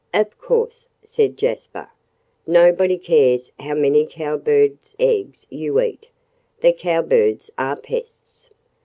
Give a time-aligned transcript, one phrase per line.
[0.15, 1.87] "Of course," said Jasper,
[2.47, 6.09] "nobody cares how many Cowbirds' eggs you eat.
[6.61, 8.49] The Cowbirds are pests.